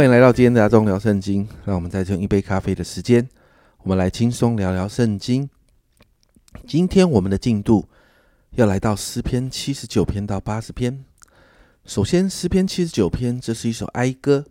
[0.00, 1.46] 欢迎来到今天的阿忠聊圣经。
[1.66, 3.28] 让我们再用一杯咖啡的时间，
[3.82, 5.50] 我们来轻松聊聊圣经。
[6.66, 7.86] 今天我们的进度
[8.52, 11.04] 要来到诗篇七十九篇到八十篇。
[11.84, 14.46] 首先，诗篇七十九篇，这是一首哀歌。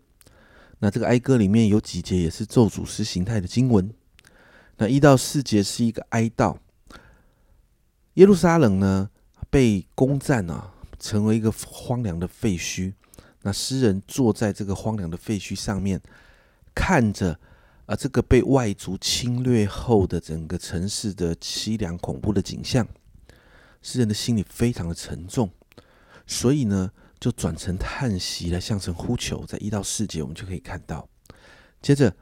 [0.81, 3.91] 那这个哀歌里面有几节也是咒诅诗形态的经文。
[4.77, 6.57] 那一到四节是一个哀悼，
[8.13, 9.09] 耶路撒冷呢
[9.49, 12.93] 被攻占啊，成为一个荒凉的废墟。
[13.41, 16.01] 那诗人坐在这个荒凉的废墟上面，
[16.73, 17.39] 看着
[17.85, 22.87] 啊这个被外族侵略后的整个城市的凄凉恐怖的景象，
[23.81, 25.49] 诗人的心里非常的沉重，
[26.27, 29.45] 所以呢就转成叹息来向神呼求。
[29.45, 31.07] 在一到四节我们就可以看到，
[31.81, 32.15] 接着。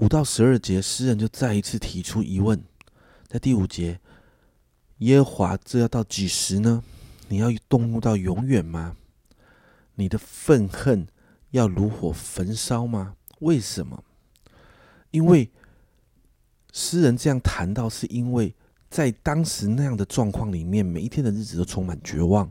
[0.00, 2.62] 五到十二节，诗人就再一次提出疑问，
[3.26, 3.98] 在第五节，
[4.98, 6.84] 耶和华这要到几时呢？
[7.26, 8.96] 你要动怒到永远吗？
[9.98, 11.06] 你的愤恨
[11.50, 13.16] 要如火焚烧吗？
[13.40, 14.04] 为什么？
[15.10, 15.50] 因为
[16.72, 18.54] 诗人这样谈到，是因为
[18.88, 22.48] 在当时那样的状况里面，每一天的日子都充满绝望，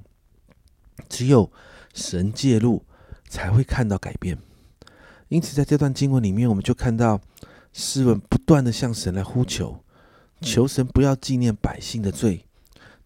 [1.08, 1.50] 只有
[1.94, 2.84] 神介入，
[3.30, 4.38] 才会看到改变。
[5.30, 7.22] 因此，在这段经文里面，我们就看到
[7.72, 9.82] 诗人不断的向神来呼求，
[10.42, 12.46] 求神不要纪念百姓的罪，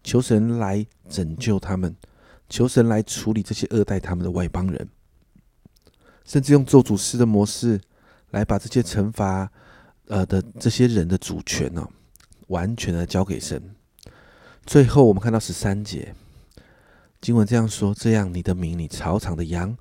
[0.02, 1.94] 求神来拯救他们，
[2.52, 4.86] 求神来处理这些恶待他们的外邦人，
[6.26, 7.80] 甚至用咒诅师的模式
[8.28, 9.50] 来把这些惩罚
[10.08, 11.88] 呃的这些人的主权呢，
[12.48, 13.74] 完全的交给神。
[14.66, 16.14] 最后，我们看到十三节
[17.22, 19.74] 经文这样说：这样，你的名，你草场的羊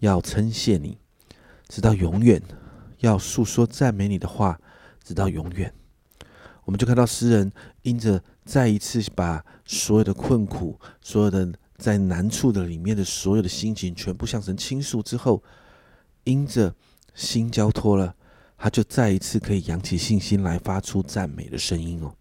[0.00, 0.98] 要称谢你。
[1.68, 2.42] 直到永远，
[2.98, 4.60] 要诉说赞美你的话，
[5.02, 5.72] 直到永远。
[6.64, 11.50] 我们就看到诗人因着再一次把所有的困苦、所有的
[11.84, 15.42] 在难处的里面的所有的心情全部向神倾诉之后，
[16.24, 16.74] 因着
[17.14, 18.16] 心交托了，
[18.56, 22.14] 他就再一次可以扬起信心来发出赞美的声音哦。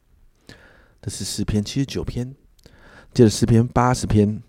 [1.01, 2.35] 这是诗篇七十九篇，
[3.13, 4.43] 接着诗篇八十篇，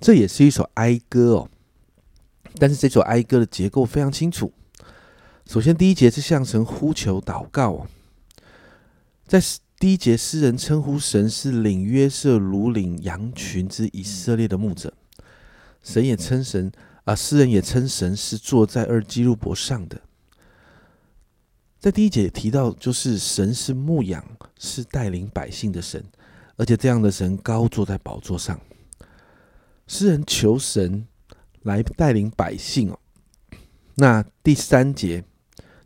[0.00, 1.50] 这也是一首哀歌哦。
[2.60, 4.52] 但是这首哀歌的结构非常清楚。
[5.44, 7.86] 首先，第一节是向神呼求祷告哦。
[9.26, 9.42] 在
[9.82, 14.94] 第一节，诗人称呼神是领约瑟如领羊群之以色列的牧者。
[15.82, 16.70] 神也称神
[17.02, 20.00] 啊，诗人也称神是坐在二基路伯上的。
[21.80, 24.24] 在第一节提到，就是神是牧养，
[24.56, 26.00] 是带领百姓的神，
[26.54, 28.60] 而且这样的神高坐在宝座上。
[29.88, 31.08] 诗人求神。
[31.62, 32.98] 来带领百姓哦。
[33.96, 35.24] 那第三节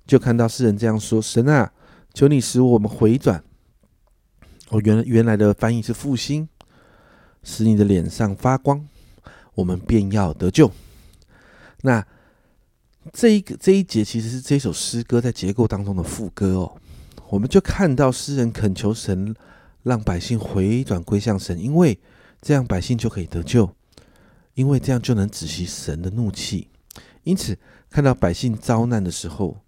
[0.07, 1.73] 就看到诗人这样说：“神啊，
[2.13, 3.43] 求你使我们回转。”
[4.69, 6.49] 哦，原原来的翻译是复兴，
[7.43, 8.87] 使你的脸上发光，
[9.55, 10.71] 我们便要得救。
[11.83, 12.05] 那
[13.13, 16.77] 这一个这一节其实是这首诗歌在结构当中的副歌哦。
[17.29, 19.35] 我们就看到诗人恳求神
[19.83, 21.99] 让百姓回转归向神，因为
[22.41, 23.71] 这样百姓就可以得救。
[24.55, 26.69] 因为这样就能止息神的怒气，
[27.25, 27.55] 因此
[27.91, 29.59] 看到百姓遭难的时候，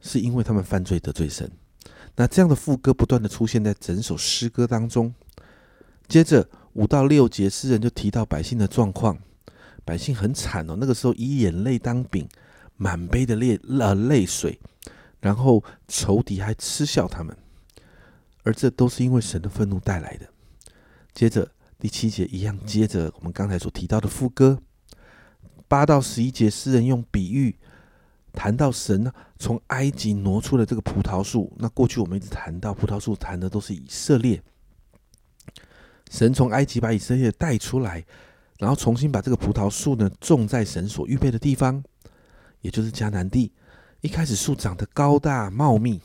[0.00, 1.48] 是因为他们犯罪得罪神。
[2.16, 5.14] 那这样的副歌不断的出现在整首诗歌当中。
[6.08, 9.18] 接着五到六节，诗人就提到百姓的状况，
[9.84, 12.28] 百姓很惨哦，那个时候以眼泪当饼，
[12.76, 14.60] 满杯的泪呃泪水，
[15.20, 17.36] 然后仇敌还嗤笑他们，
[18.42, 20.28] 而这都是因为神的愤怒带来的。
[21.12, 21.50] 接着。
[21.76, 24.58] 第七节一样，接着我们刚才所提到的副歌，
[25.68, 27.54] 八到十一节，诗人用比喻
[28.34, 31.52] 谈到神呢从埃及挪出了这个葡萄树。
[31.58, 34.42] 那过去我们一直谈到葡萄树，谈的都是以色列。
[36.10, 38.04] 神从埃及把以色列带出来，
[38.58, 41.82] 然后重新把这个葡萄树呢种在神所预备的地方，
[42.60, 43.52] 也就是迦南地。
[44.00, 46.00] 一开始树长得高大茂密，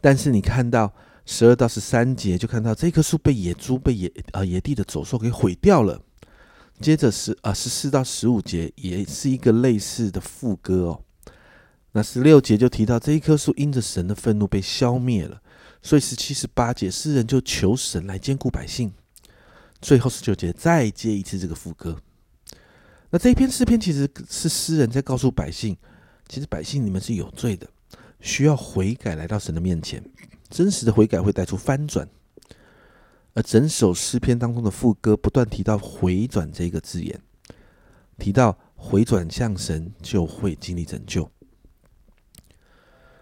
[0.00, 0.92] 但是你看到。
[1.30, 6.00] 十二到十三节就看到这棵树被野猪、被野呃野地的走兽给毁掉了。
[6.80, 11.04] 接着十啊十四到十五节也是一个类似的副歌哦。
[11.92, 15.40] 那十六节就提到这一棵树因着神的愤怒被消灭了，
[15.82, 18.92] 所以十七、十八节诗人就求神来兼顾百姓。
[19.80, 21.96] 最后十九节再接一次这个副歌。
[23.10, 25.76] 那这一篇诗篇其实是诗人在告诉百姓，
[26.28, 27.66] 其实百姓你们是有罪的，
[28.20, 30.02] 需要悔改来到神的面前。
[30.50, 32.08] 真实的悔改会带出翻转，
[33.34, 37.20] 而整首诗篇当中的副歌不断提到“回转”这个字眼，
[38.18, 41.30] 提到回转向神就会经历拯救。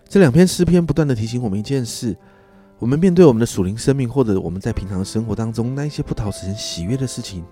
[0.08, 2.16] 这两篇诗篇不断的提醒我们一件事：
[2.78, 7.44] 我们面对我们的属灵生命，或者我们在平常生活当中那一些不讨神喜悦的事情，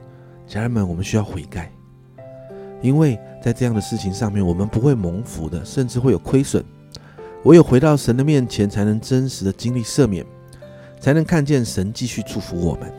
[0.46, 1.72] 家人们，我们需要悔改，
[2.80, 6.64] 因为在这样的事情上面，我们不会蒙福的，甚至会有亏损。
[7.42, 10.24] 唯有回到神的面前，才能真实的经历赦免，
[11.00, 12.90] 才能看见神继续祝福我们。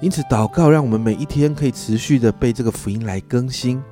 [0.00, 3.82] 因此，祷告让我们每一天可以持续的被这个福音来更新。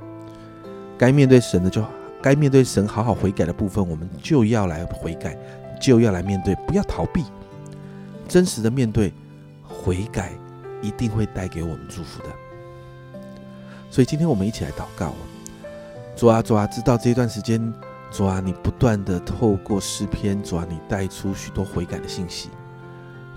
[0.98, 1.82] 该面对神的，就
[2.22, 5.36] 该面对神好好悔改的部分，我们就要来悔改，
[5.80, 7.24] 就要来面对，不要逃避，
[8.26, 9.12] 真实的面对
[9.62, 10.32] 悔改，
[10.82, 12.28] 一定会带给我们祝福的。
[13.90, 15.14] 所以今天我们一起来祷告，
[16.16, 17.72] 主啊主啊，知道这段时间，
[18.10, 22.50] 主啊你不断的透过诗篇，主啊你带出许多悔改的信息，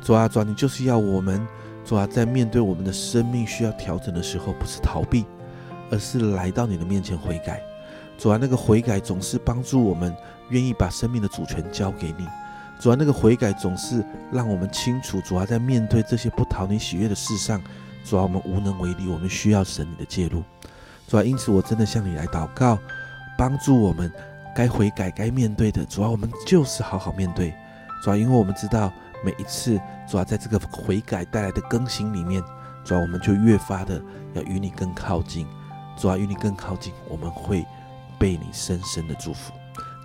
[0.01, 1.45] 主啊主啊你就是要我们，
[1.85, 5.25] 主啊在面对我们的生命需要调整的时候，不是逃避，
[5.91, 7.61] 而是来到你的面前悔改，
[8.19, 10.15] 主啊那个悔改总是帮助我们
[10.49, 12.27] 愿意把生命的主权交给你，
[12.79, 17.59] 主啊那个悔改总是让我们清楚，主啊在面对这些不讨你喜悦的事上。
[18.05, 20.41] 主啊，我们无能为力，我们需要神你的介入。
[21.07, 22.79] 主啊，因此我真的向你来祷告，
[23.37, 24.11] 帮助我们
[24.55, 25.85] 该悔改、该面对的。
[25.85, 27.53] 主啊，我们就是好好面对。
[28.01, 28.91] 主啊，因为我们知道
[29.23, 29.79] 每一次
[30.09, 32.41] 主啊，在这个悔改带来的更新里面，
[32.83, 34.01] 主啊，我们就越发的
[34.33, 35.45] 要与你更靠近。
[35.97, 37.65] 主啊，与你更靠近，我们会
[38.19, 39.53] 被你深深的祝福。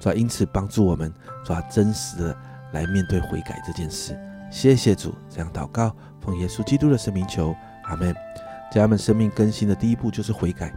[0.00, 1.12] 主啊，因此帮助我们，
[1.44, 2.36] 主啊，真实的
[2.72, 4.18] 来面对悔改这件事。
[4.50, 7.54] 谢谢主，这样祷告，奉耶稣基督的圣名求。
[7.84, 8.14] 阿门。
[8.72, 10.72] 家人们，生命更新的第一步就是悔改，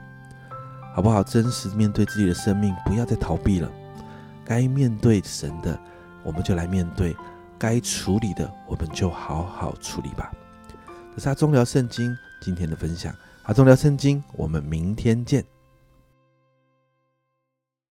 [0.94, 1.24] 好不好？
[1.24, 3.72] 真实面对自己的生命，不要再逃避了。
[4.46, 5.80] 该面对神的，
[6.24, 7.16] 我们就来面对；
[7.58, 10.32] 该处理的，我们就好好处理吧。
[11.16, 13.12] 这是阿中聊圣经今天的分享。
[13.44, 15.57] 阿中聊圣经，我们明天见。